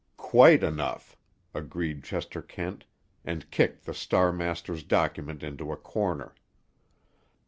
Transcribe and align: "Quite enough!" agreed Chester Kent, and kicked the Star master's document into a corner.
"Quite 0.17 0.63
enough!" 0.63 1.15
agreed 1.53 2.03
Chester 2.03 2.41
Kent, 2.41 2.85
and 3.23 3.51
kicked 3.51 3.85
the 3.85 3.93
Star 3.93 4.31
master's 4.33 4.83
document 4.83 5.43
into 5.43 5.71
a 5.71 5.77
corner. 5.77 6.33